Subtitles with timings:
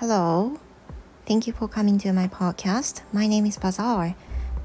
[0.00, 0.58] Hello.
[1.26, 3.02] Thank you for coming to my podcast.
[3.12, 4.14] My name is Bazaar.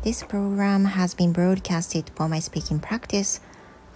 [0.04, 3.42] This program has been broadcasted for my speaking practice.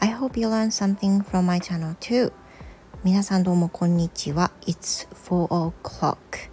[0.02, 2.34] I hope you learn something from my channel too.
[3.04, 4.52] 皆さんどうもこんにちは。
[4.68, 6.50] It's 4 o'clock.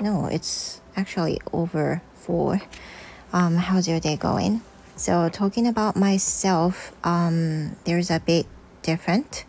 [0.00, 2.60] No, it's actually over 4.
[3.32, 4.62] Um, how's your day going?
[4.96, 8.46] So, talking about myself, um, there's a bit
[8.82, 9.44] different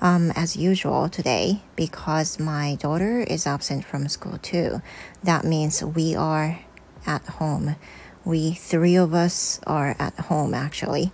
[0.00, 4.82] Um, as usual today because my daughter is absent from school too.
[5.24, 6.60] That means we are
[7.06, 7.76] at home.
[8.24, 11.12] We three of us are at home actually.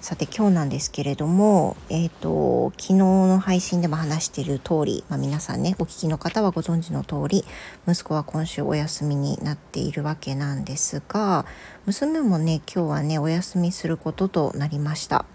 [0.00, 7.44] さて今日なんですけれども、えっ、ー、と、昨日の配信でも話している通り、まあ、皆さんね、お聞きの方はご存知の通り、
[7.86, 11.46] 息子は今週お休みになっているわけなんですが、
[11.86, 15.26] 娘もね、今日はね、お休みすることとなりました。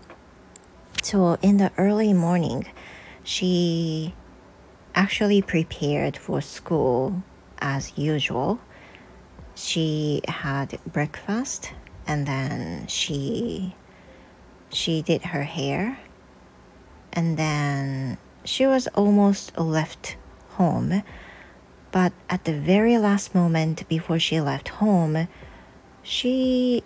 [1.02, 2.68] So in the early morning,
[3.24, 4.14] she
[4.94, 7.24] actually prepared for school
[7.60, 8.60] as usual.
[9.56, 11.74] She had breakfast
[12.06, 13.76] and then she
[14.72, 16.00] she did her hair
[17.14, 20.18] and then she was almost left
[20.52, 21.04] home.
[21.92, 25.28] But at the very last moment before she left home,
[26.04, 26.84] she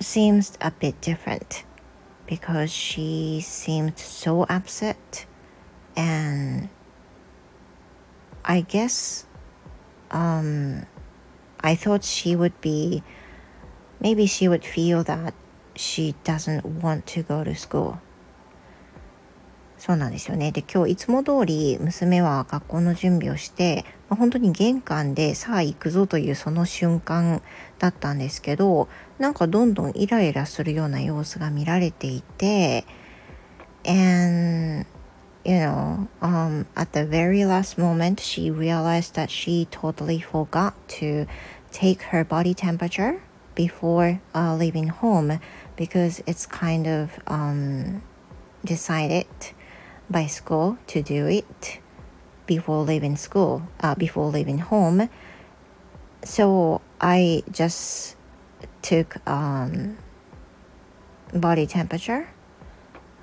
[0.00, 1.64] seems a bit different
[2.26, 5.26] because she seemed so upset
[5.96, 6.68] and
[8.44, 9.26] I guess
[10.10, 10.86] um,
[11.60, 13.02] I thought she would be
[14.00, 15.34] maybe she would feel that
[15.76, 17.98] she doesn't want to go to school
[19.84, 20.50] そうなんですよね。
[20.50, 27.42] で、今日いつも通り娘は学校の準備をして、まあ、本当に玄関でさあ行くぞというその瞬間
[27.83, 32.85] だったんですけど、なんかどんどんイライラするような様子が見られていて、
[33.85, 34.85] and
[35.45, 41.25] you know, um, at the very last moment, she realized that she totally forgot to
[41.71, 43.21] take her body temperature
[43.55, 45.39] before uh, leaving home
[45.75, 48.01] because it's kind of um,
[48.63, 49.27] decided
[50.09, 51.79] by school to do it
[52.45, 55.09] before leaving school, uh, before leaving home.
[56.24, 58.16] So I just
[58.82, 59.98] took um,
[61.32, 62.28] body temperature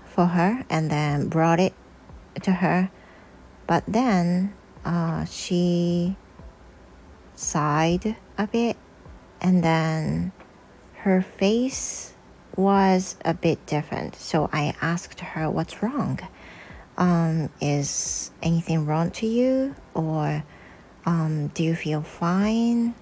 [0.05, 1.73] for her and then brought it
[2.43, 2.91] to her.
[3.67, 4.53] But then
[4.85, 6.15] uh, she
[7.35, 8.77] sighed a bit
[9.41, 10.31] and then
[10.97, 12.13] her face
[12.55, 14.15] was a bit different.
[14.15, 16.19] So I asked her, What's wrong?
[16.97, 20.43] um, is anything wrong to you or
[21.05, 22.95] um, do you feel fine?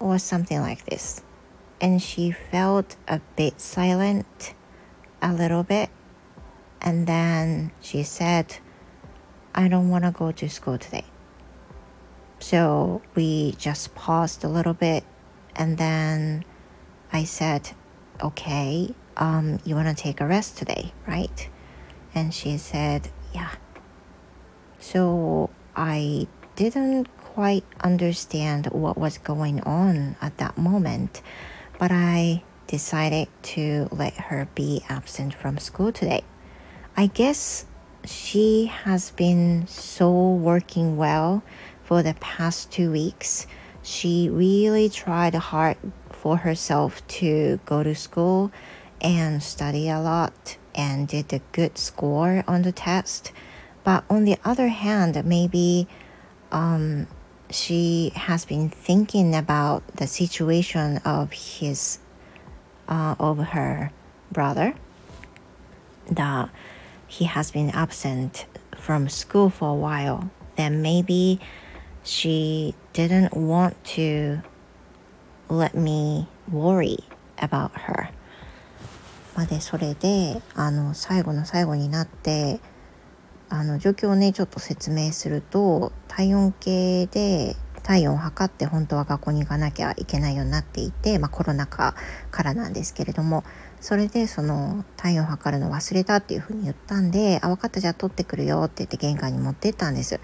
[0.00, 1.22] or something like this.
[1.80, 4.54] And she felt a bit silent
[5.22, 5.90] a little bit.
[6.80, 8.58] And then she said
[9.54, 11.04] i don't want to go to school today.
[12.38, 15.04] So we just paused a little bit
[15.56, 16.44] and then
[17.12, 17.70] i said
[18.22, 21.48] okay um, you want to take a rest today right?
[22.14, 23.50] And she said, Yeah.
[24.78, 31.22] So I didn't quite understand what was going on at that moment,
[31.78, 36.24] but I decided to let her be absent from school today.
[36.96, 37.64] I guess
[38.04, 41.44] she has been so working well
[41.84, 43.46] for the past two weeks.
[43.84, 45.76] She really tried hard
[46.10, 48.50] for herself to go to school
[49.00, 53.30] and study a lot and did a good score on the test.
[53.84, 55.86] But on the other hand, maybe
[56.51, 57.07] um,
[57.49, 61.99] she has been thinking about the situation of his,
[62.87, 63.91] uh, of her
[64.31, 64.75] brother,
[66.09, 66.49] that
[67.07, 68.45] he has been absent
[68.77, 70.29] from school for a while.
[70.55, 71.39] Then maybe
[72.03, 74.41] she didn't want to
[75.49, 76.97] let me worry
[77.37, 78.09] about her.
[79.35, 82.59] までそれであの最後の最後になって
[83.48, 91.94] あの状況をねちょっと説明すると体温計で体温を測って本当は学校に行かなきゃいけないようになっていて、まあ、コロナ禍
[92.30, 93.44] からなんですけれども
[93.80, 100.20] それでその体温を測るの忘れたっていうふうに言ったんで「あ分かったじゃあ取ってくるよ」って言って玄関に持ってったんです。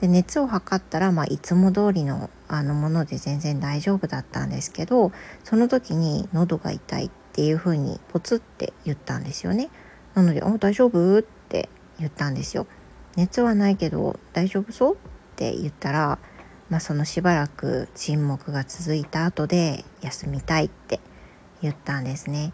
[0.00, 5.12] で熱を測ったら、まあ、いつも通りのあのもので全然大丈夫だったんですけど
[5.44, 9.68] その時に喉が痛いっていうふうにポツって言ったんですよね。
[10.14, 11.68] なので「あ大丈夫?」って
[12.00, 12.66] 言ったんですよ。
[13.16, 14.96] 熱はないけど大丈夫そうっ
[15.36, 16.18] て言ったら、
[16.68, 21.00] まあ、そのしばらく沈黙が続いた後で休みたいって
[21.62, 22.52] 言ったんですね。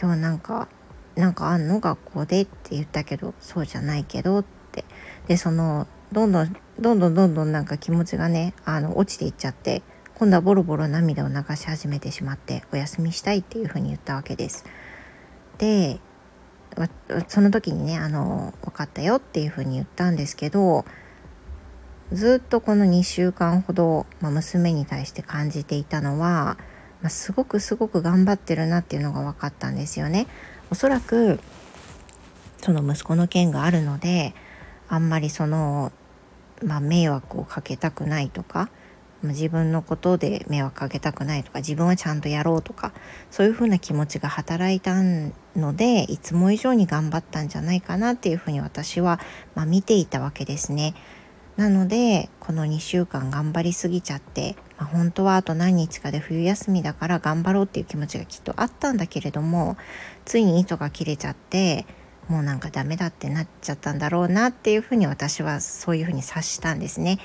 [0.00, 0.68] 今日なんか
[1.14, 4.84] なんかあんの学校でって言ったけどそうじゃないけどって
[5.26, 9.82] でそのどんどんどんどんどんどんなんか気持ちがねあの落ちていっちゃって
[10.14, 14.64] 今度はボロボロ涙を流し始めてしまってお休みしたいっていうふうに言ったわけです。
[15.58, 16.00] で
[17.28, 20.84] その時にねあの分かったよっていうふうに言ったんですけど
[22.12, 26.56] ずっとこの2週間ほど、まあ、娘に対して感じていたのは、
[27.02, 30.26] まあ、すごくすごく頑張ってるなっていうのが分かったんですよね。
[30.70, 31.40] おそらく
[32.62, 34.34] その息子の件があるので
[34.88, 35.92] あんまりその、
[36.62, 38.70] まあ、迷惑をかけたくないとか
[39.22, 42.92] 自分のことで迷惑かけたくないとか自分はちゃんとやろうとか
[43.30, 44.94] そういうふうな気持ちが働いた
[45.56, 49.20] のでいつも以上に頑張ったんじゃないかなっていうふうに私は、
[49.54, 50.94] まあ、見ていたわけですね。
[51.56, 59.78] なのでこの2週間頑張りすぎちゃって、まあ、本当はあと何日かで冬休みだから頑張ろうっていう気持ちがきっとあったんだけれども
[60.26, 61.86] ついに糸が切れちゃって
[62.28, 67.18] もうなんかダメだってなっちゃったんだろうなっていうふうに私はそういうふうに察したんですね。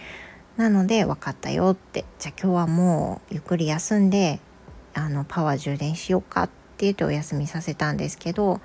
[0.62, 4.40] なので分かったよってじゃあ今日はもうゆっくり休んで
[4.94, 8.62] あのパワー充電しようかって言ってお休みさせたんですけど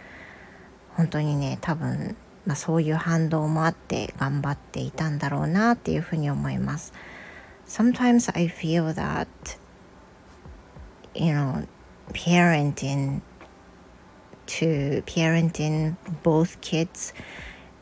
[0.94, 2.14] 本当にね多分、
[2.44, 6.92] まあ、そういう反動もあって頑張っていたんだろうなっていうふうに思います。
[7.66, 9.26] Sometimes I feel that
[11.14, 11.66] you know
[12.12, 13.22] parenting
[14.46, 17.14] to parenting both kids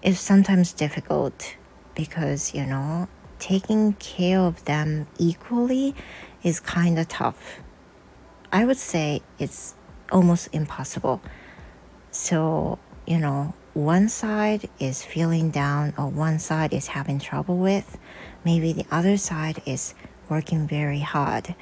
[0.02, 1.56] is sometimes difficult
[1.96, 3.08] because you know
[3.43, 5.95] taking care of them equally
[6.43, 7.59] is kind of tough.
[8.51, 9.75] I would say it's
[10.11, 11.21] almost impossible.
[12.11, 17.97] So, you know, one side is feeling down or one side is having trouble with,
[18.43, 19.93] maybe the other side is
[20.29, 21.55] working very hard.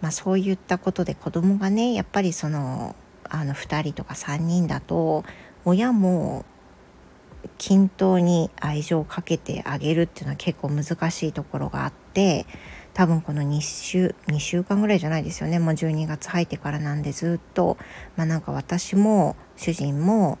[0.00, 5.24] まあそういったことで子供がねやっぱりそのあの2人とか3人だと
[5.64, 6.44] 親も
[7.57, 12.45] 均等に愛情をかけてあげるっていうのは結構難しいところがあって
[12.93, 15.57] 多分この2週2週間ぐらいじゃないですよね。
[15.59, 17.77] もう12月入ってからなんでずっと。
[18.15, 20.37] まあなんか私も主人も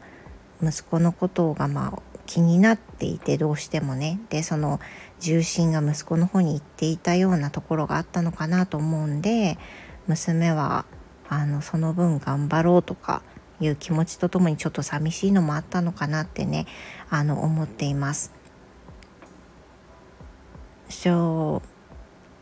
[0.61, 4.19] 息子のことがまあ気になっていてどうしてもね。
[4.29, 4.79] でその
[5.19, 9.57] 重心が息子の方に行っていたようなところがあったのかなと思うんで
[10.07, 10.85] 娘は
[11.29, 13.23] あのその分頑張ろうとか
[13.59, 16.65] いう気持ちとともにちょっと寂しいのもあったのかなってね
[17.09, 18.31] あの思っています。
[20.89, 21.61] So,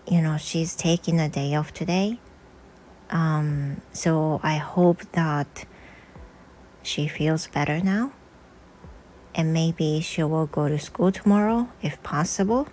[0.05, 2.19] you know, she's taking a day off today.
[3.09, 5.65] Um, so I hope that
[6.83, 8.11] she feels better now.
[9.33, 12.67] And maybe she will go to school tomorrow if possible.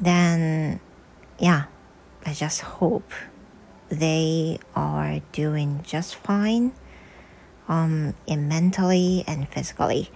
[0.00, 0.80] Then,
[1.38, 1.64] yeah,
[2.24, 3.12] I just hope
[3.90, 6.72] they are doing just fine
[7.68, 10.10] um, in mentally and physically.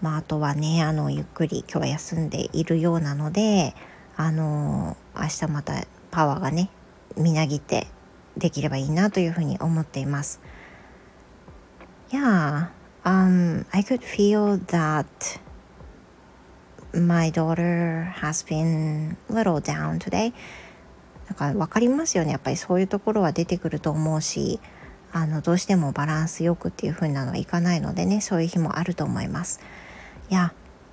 [0.00, 3.74] まああとはねあのゆっくり今日は休んでいるようなので
[4.16, 6.70] あの明日またパワーがね
[7.16, 7.86] みなぎって
[8.36, 10.40] できればいいなというふうに思っています。
[12.10, 12.68] Yeah
[13.04, 15.06] um I could feel that
[16.92, 20.32] my daughter has been little down today.
[21.26, 22.30] なんか分かりますよね。
[22.32, 24.60] やっぱりそういうところは出てくると思うし。
[25.16, 29.60] あのどうしてもバランスよくっていう風なのはいかないのでねそういう日もあると思います。
[30.28, 30.50] Yeah.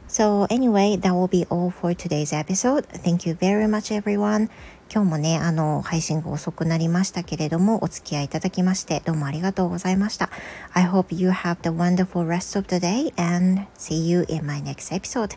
[0.07, 2.85] So anyway, that will be all for today's episode.
[2.87, 4.49] Thank you very much everyone.
[4.93, 10.29] 今日もね、あの、配信が遅くなりましたけれども、お付き合いいただきまして、どうもありがとうございました。
[10.73, 14.93] I hope you have the wonderful rest of the day and see you in my next
[14.93, 15.35] episode.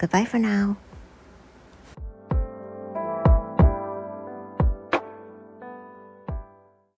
[0.00, 0.87] Goodbye for now.